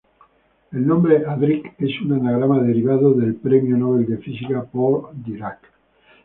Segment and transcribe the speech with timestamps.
[0.71, 5.59] El nombre Adric es un anagrama derivado del premio Nobel de física Paul Dirac.